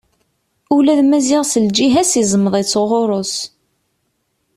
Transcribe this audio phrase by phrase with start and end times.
[0.75, 3.35] Ula d Maziɣ s lǧiha-s izmeḍ-itt ɣur-s.